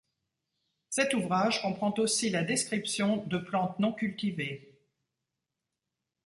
[0.89, 4.81] Cet ouvrage comprend aussi la description de plantes non cultivées.